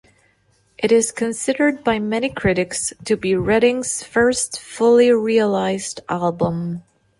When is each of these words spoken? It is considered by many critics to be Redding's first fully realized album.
It 0.79 0.91
is 0.91 1.11
considered 1.11 1.83
by 1.83 1.99
many 1.99 2.27
critics 2.29 2.91
to 3.05 3.15
be 3.15 3.35
Redding's 3.35 4.01
first 4.03 4.59
fully 4.59 5.11
realized 5.11 5.99
album. 6.09 6.81